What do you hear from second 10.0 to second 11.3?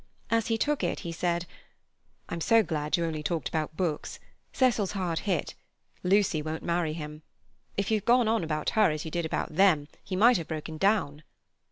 he might have broken down."